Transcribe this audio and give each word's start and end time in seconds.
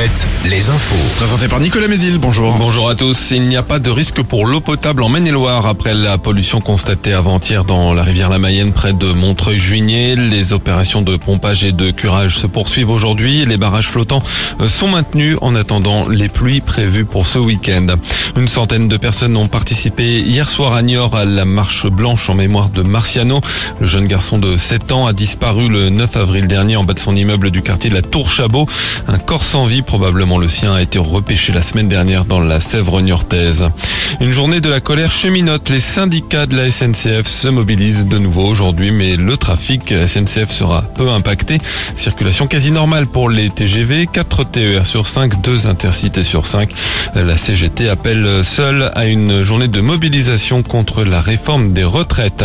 Alouette, 0.00 0.28
les 0.48 0.70
infos. 0.70 1.16
Présenté 1.18 1.46
par 1.46 1.60
Nicolas 1.60 1.86
Mézil, 1.86 2.16
bonjour. 2.18 2.56
Bonjour 2.56 2.88
à 2.88 2.94
tous. 2.94 3.32
Il 3.32 3.42
n'y 3.42 3.56
a 3.56 3.62
pas 3.62 3.78
de 3.78 3.90
risque 3.90 4.22
pour 4.22 4.46
l'eau 4.46 4.60
potable 4.60 5.02
en 5.02 5.10
Maine-et-Loire 5.10 5.66
après 5.66 5.92
la 5.92 6.16
pollution 6.16 6.62
constatée 6.62 7.12
avant-hier 7.12 7.64
dans 7.64 7.92
la 7.92 8.02
rivière 8.02 8.30
la 8.30 8.38
Mayenne 8.38 8.72
près 8.72 8.94
de 8.94 9.12
Montreuil-Juigné. 9.12 10.16
Les 10.16 10.54
opérations 10.54 11.02
de 11.02 11.18
pompage 11.18 11.64
et 11.64 11.72
de 11.72 11.90
curage 11.90 12.38
se 12.38 12.46
poursuivent 12.46 12.88
aujourd'hui. 12.88 13.44
Les 13.44 13.58
barrages 13.58 13.88
flottants 13.88 14.22
sont 14.66 14.88
maintenus 14.88 15.36
en 15.42 15.54
attendant 15.54 16.08
les 16.08 16.30
pluies 16.30 16.62
prévues 16.62 17.04
pour 17.04 17.26
ce 17.26 17.38
week-end. 17.38 17.86
Une 18.36 18.48
centaine 18.48 18.88
de 18.88 18.96
personnes 18.96 19.36
ont 19.36 19.48
participé 19.48 20.20
hier 20.20 20.48
soir 20.48 20.72
à 20.72 20.82
Niort 20.82 21.14
à 21.14 21.26
la 21.26 21.44
marche 21.44 21.86
blanche 21.86 22.30
en 22.30 22.34
mémoire 22.34 22.70
de 22.70 22.80
Marciano. 22.80 23.42
Le 23.80 23.86
jeune 23.86 24.06
garçon 24.06 24.38
de 24.38 24.56
7 24.56 24.92
ans 24.92 25.06
a 25.06 25.12
disparu 25.12 25.68
le 25.68 25.90
9 25.90 26.16
avril 26.16 26.46
dernier 26.46 26.76
en 26.76 26.84
bas 26.84 26.94
de 26.94 26.98
son 26.98 27.14
immeuble 27.14 27.50
du 27.50 27.60
quartier 27.60 27.90
de 27.90 27.94
la 27.94 28.02
Tour 28.02 28.30
Chabot. 28.30 28.66
Un 29.06 29.18
corps 29.18 29.44
sans 29.44 29.66
vie, 29.66 29.82
probablement 29.90 30.38
le 30.38 30.48
sien, 30.48 30.74
a 30.74 30.82
été 30.82 31.00
repêché 31.00 31.52
la 31.52 31.62
semaine 31.62 31.88
dernière 31.88 32.24
dans 32.24 32.38
la 32.38 32.60
Sèvre 32.60 33.00
niortaise. 33.00 33.68
Une 34.20 34.30
journée 34.30 34.60
de 34.60 34.68
la 34.68 34.80
colère 34.80 35.10
cheminote. 35.10 35.68
Les 35.68 35.80
syndicats 35.80 36.46
de 36.46 36.56
la 36.56 36.70
SNCF 36.70 37.26
se 37.26 37.48
mobilisent 37.48 38.06
de 38.06 38.18
nouveau 38.18 38.44
aujourd'hui, 38.44 38.92
mais 38.92 39.16
le 39.16 39.36
trafic 39.36 39.92
SNCF 40.06 40.52
sera 40.52 40.82
peu 40.82 41.10
impacté. 41.10 41.58
Circulation 41.96 42.46
quasi 42.46 42.70
normale 42.70 43.08
pour 43.08 43.30
les 43.30 43.50
TGV, 43.50 44.06
4 44.06 44.44
TER 44.44 44.86
sur 44.86 45.08
5, 45.08 45.42
2 45.42 45.66
intercités 45.66 46.22
sur 46.22 46.46
5. 46.46 46.70
La 47.16 47.36
CGT 47.36 47.88
appelle 47.88 48.44
seule 48.44 48.92
à 48.94 49.06
une 49.06 49.42
journée 49.42 49.66
de 49.66 49.80
mobilisation 49.80 50.62
contre 50.62 51.02
la 51.02 51.20
réforme 51.20 51.72
des 51.72 51.84
retraites. 51.84 52.44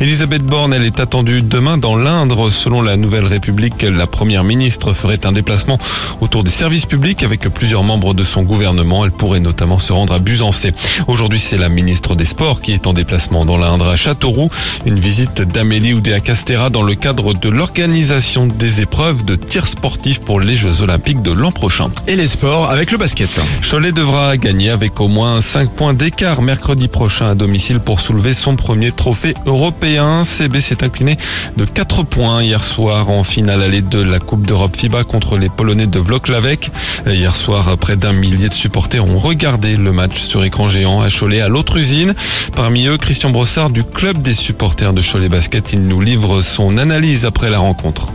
Elisabeth 0.00 0.44
Borne, 0.44 0.72
elle 0.72 0.84
est 0.84 1.00
attendue 1.00 1.42
demain 1.42 1.76
dans 1.76 1.96
l'Indre. 1.96 2.48
Selon 2.48 2.80
la 2.80 2.96
Nouvelle 2.96 3.26
République, 3.26 3.82
la 3.82 4.06
première 4.06 4.44
ministre 4.44 4.94
ferait 4.94 5.26
un 5.26 5.32
déplacement 5.32 5.78
autour 6.22 6.42
des 6.42 6.50
services 6.50 6.85
publics 6.86 7.22
avec 7.22 7.40
plusieurs 7.48 7.82
membres 7.82 8.14
de 8.14 8.24
son 8.24 8.42
gouvernement. 8.42 9.04
Elle 9.04 9.10
pourrait 9.10 9.40
notamment 9.40 9.78
se 9.78 9.92
rendre 9.92 10.14
à 10.14 10.18
Busancé. 10.18 10.72
Aujourd'hui, 11.06 11.40
c'est 11.40 11.56
la 11.56 11.68
ministre 11.68 12.14
des 12.14 12.24
Sports 12.24 12.60
qui 12.60 12.72
est 12.72 12.86
en 12.86 12.92
déplacement 12.92 13.44
dans 13.44 13.58
l'Indre 13.58 13.88
à 13.88 13.96
Châteauroux. 13.96 14.50
Une 14.84 14.98
visite 14.98 15.42
d'Amélie 15.42 15.94
Oudéa 15.94 16.20
Castera 16.20 16.70
dans 16.70 16.82
le 16.82 16.94
cadre 16.94 17.34
de 17.34 17.48
l'organisation 17.48 18.46
des 18.46 18.82
épreuves 18.82 19.24
de 19.24 19.36
tir 19.36 19.66
sportif 19.66 20.20
pour 20.20 20.40
les 20.40 20.54
Jeux 20.54 20.82
Olympiques 20.82 21.22
de 21.22 21.32
l'an 21.32 21.52
prochain. 21.52 21.90
Et 22.06 22.16
les 22.16 22.26
sports 22.26 22.70
avec 22.70 22.90
le 22.90 22.98
basket. 22.98 23.40
Cholet 23.68 23.92
devra 23.92 24.36
gagner 24.36 24.70
avec 24.70 25.00
au 25.00 25.08
moins 25.08 25.40
5 25.40 25.70
points 25.70 25.94
d'écart 25.94 26.42
mercredi 26.42 26.88
prochain 26.88 27.28
à 27.28 27.34
domicile 27.34 27.80
pour 27.80 28.00
soulever 28.00 28.34
son 28.34 28.56
premier 28.56 28.92
trophée 28.92 29.34
européen. 29.46 30.24
CB 30.24 30.60
s'est 30.60 30.84
incliné 30.84 31.18
de 31.56 31.64
4 31.64 32.04
points 32.04 32.42
hier 32.42 32.62
soir 32.62 33.10
en 33.10 33.24
finale 33.24 33.62
allée 33.62 33.82
de 33.82 34.00
la 34.00 34.18
Coupe 34.18 34.46
d'Europe 34.46 34.76
FIBA 34.76 35.04
contre 35.04 35.36
les 35.36 35.48
Polonais 35.48 35.86
de 35.86 35.98
Vloklavek. 35.98 36.70
Hier 37.06 37.34
soir, 37.36 37.76
près 37.78 37.96
d'un 37.96 38.12
millier 38.12 38.48
de 38.48 38.54
supporters 38.54 39.04
ont 39.04 39.18
regardé 39.18 39.76
le 39.76 39.92
match 39.92 40.20
sur 40.20 40.44
écran 40.44 40.66
géant 40.66 41.02
à 41.02 41.08
Cholet 41.08 41.40
à 41.40 41.48
l'autre 41.48 41.76
usine. 41.76 42.14
Parmi 42.54 42.86
eux, 42.86 42.96
Christian 42.96 43.30
Brossard 43.30 43.70
du 43.70 43.84
club 43.84 44.18
des 44.18 44.34
supporters 44.34 44.92
de 44.92 45.02
Cholet 45.02 45.28
Basket. 45.28 45.72
Il 45.72 45.86
nous 45.86 46.00
livre 46.00 46.42
son 46.42 46.78
analyse 46.78 47.24
après 47.26 47.50
la 47.50 47.58
rencontre. 47.58 48.10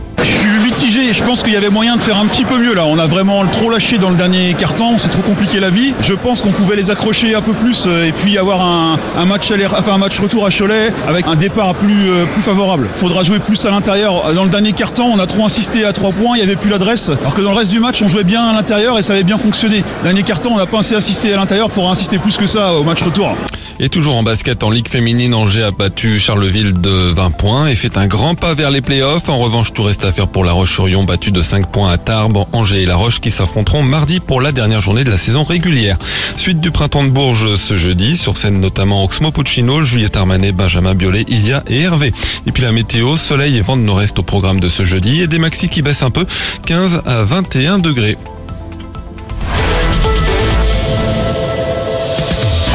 Je 1.12 1.22
pense 1.22 1.42
qu'il 1.42 1.52
y 1.52 1.56
avait 1.56 1.68
moyen 1.68 1.96
de 1.96 2.00
faire 2.00 2.18
un 2.18 2.24
petit 2.24 2.44
peu 2.44 2.58
mieux 2.58 2.74
là. 2.74 2.86
On 2.86 2.98
a 2.98 3.06
vraiment 3.06 3.44
trop 3.46 3.68
lâché 3.68 3.98
dans 3.98 4.08
le 4.08 4.16
dernier 4.16 4.54
carton, 4.54 4.96
c'est 4.96 5.10
trop 5.10 5.20
compliqué 5.20 5.60
la 5.60 5.68
vie. 5.68 5.92
Je 6.00 6.14
pense 6.14 6.40
qu'on 6.40 6.52
pouvait 6.52 6.74
les 6.74 6.90
accrocher 6.90 7.34
un 7.34 7.42
peu 7.42 7.52
plus 7.52 7.84
euh, 7.86 8.06
et 8.06 8.12
puis 8.12 8.38
avoir 8.38 8.62
un, 8.62 8.98
un 9.18 9.24
match 9.26 9.50
aller, 9.50 9.66
enfin 9.66 9.92
un 9.92 9.98
match 9.98 10.18
retour 10.18 10.46
à 10.46 10.50
Cholet 10.50 10.90
avec 11.06 11.26
un 11.26 11.36
départ 11.36 11.74
plus, 11.74 12.08
euh, 12.08 12.24
plus 12.24 12.40
favorable. 12.40 12.88
Faudra 12.96 13.24
jouer 13.24 13.40
plus 13.40 13.62
à 13.66 13.70
l'intérieur. 13.70 14.32
Dans 14.32 14.44
le 14.44 14.50
dernier 14.50 14.72
carton, 14.72 15.04
on 15.04 15.18
a 15.18 15.26
trop 15.26 15.44
insisté 15.44 15.84
à 15.84 15.92
trois 15.92 16.12
points, 16.12 16.36
il 16.36 16.38
n'y 16.38 16.44
avait 16.44 16.56
plus 16.56 16.70
l'adresse. 16.70 17.10
Alors 17.20 17.34
que 17.34 17.42
dans 17.42 17.50
le 17.50 17.58
reste 17.58 17.72
du 17.72 17.80
match, 17.80 18.00
on 18.00 18.08
jouait 18.08 18.24
bien 18.24 18.44
à 18.44 18.54
l'intérieur 18.54 18.98
et 18.98 19.02
ça 19.02 19.12
avait 19.12 19.22
bien 19.22 19.38
fonctionné. 19.38 19.84
Dernier 20.04 20.22
carton, 20.22 20.52
on 20.54 20.56
n'a 20.56 20.66
pas 20.66 20.78
assez 20.78 20.94
insisté 20.94 21.34
à 21.34 21.36
l'intérieur, 21.36 21.68
il 21.70 21.74
faudra 21.74 21.90
insister 21.90 22.18
plus 22.18 22.38
que 22.38 22.46
ça 22.46 22.72
au 22.72 22.84
match 22.84 23.02
retour. 23.02 23.36
Et 23.80 23.88
toujours 23.88 24.16
en 24.16 24.22
basket 24.22 24.62
en 24.62 24.70
Ligue 24.70 24.88
féminine, 24.88 25.34
Angers 25.34 25.64
a 25.64 25.70
battu 25.70 26.20
Charleville 26.20 26.72
de 26.80 27.10
20 27.10 27.30
points 27.32 27.66
et 27.66 27.74
fait 27.74 27.96
un 27.96 28.06
grand 28.06 28.34
pas 28.34 28.54
vers 28.54 28.70
les 28.70 28.80
playoffs. 28.80 29.28
En 29.28 29.38
revanche, 29.38 29.72
tout 29.72 29.82
reste 29.82 30.04
à 30.04 30.12
faire 30.12 30.28
pour 30.28 30.44
la 30.44 30.52
Roche-sur-Yon, 30.52 31.01
battu 31.04 31.30
de 31.30 31.42
5 31.42 31.66
points 31.66 31.92
à 31.92 31.98
Tarbes. 31.98 32.44
Angers 32.52 32.82
et 32.82 32.86
La 32.86 32.96
Roche 32.96 33.20
qui 33.20 33.30
s'affronteront 33.30 33.82
mardi 33.82 34.20
pour 34.20 34.40
la 34.40 34.52
dernière 34.52 34.80
journée 34.80 35.04
de 35.04 35.10
la 35.10 35.16
saison 35.16 35.44
régulière. 35.44 35.98
Suite 36.36 36.60
du 36.60 36.70
printemps 36.70 37.04
de 37.04 37.10
Bourges 37.10 37.56
ce 37.56 37.76
jeudi, 37.76 38.16
sur 38.16 38.36
scène 38.36 38.60
notamment 38.60 39.04
Oxmo 39.04 39.30
Puccino, 39.30 39.82
Juliette 39.82 40.16
Armanet, 40.16 40.52
Benjamin 40.52 40.94
Biolay, 40.94 41.24
Isia 41.28 41.62
et 41.68 41.80
Hervé. 41.80 42.12
Et 42.46 42.52
puis 42.52 42.62
la 42.62 42.72
météo, 42.72 43.16
soleil 43.16 43.56
et 43.56 43.62
vent 43.62 43.76
de 43.76 43.82
nord-est 43.82 44.18
au 44.18 44.22
programme 44.22 44.60
de 44.60 44.68
ce 44.68 44.84
jeudi 44.84 45.22
et 45.22 45.26
des 45.26 45.38
maxis 45.38 45.68
qui 45.68 45.82
baissent 45.82 46.02
un 46.02 46.10
peu, 46.10 46.26
15 46.66 47.02
à 47.06 47.22
21 47.22 47.78
degrés. 47.78 48.16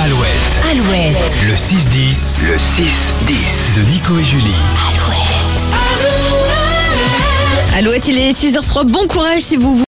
Alouette, 0.04 0.62
Alouette, 0.72 1.18
le 1.48 1.54
6-10, 1.54 2.44
le 2.44 2.58
6-10 2.58 3.78
de 3.78 3.92
Nico 3.92 4.18
et 4.18 4.24
Julie. 4.24 4.97
Alouette. 7.78 8.08
Il 8.08 8.18
est 8.18 8.32
6h03. 8.32 8.88
Bon 8.88 9.06
courage 9.08 9.42
si 9.42 9.56
vous 9.56 9.76